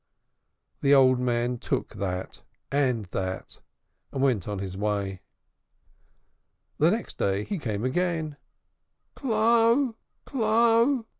The 0.81 0.95
old 0.95 1.19
man 1.19 1.59
took 1.59 1.89
that, 1.93 2.41
and 2.71 3.05
that, 3.11 3.59
and 4.11 4.19
went 4.23 4.47
on 4.47 4.57
his 4.57 4.75
way. 4.75 5.21
The 6.79 6.89
next 6.89 7.19
day 7.19 7.43
he 7.43 7.59
came 7.59 7.85
again. 7.85 8.37
"Clo'! 9.13 9.95
Clo'!" 10.25 11.05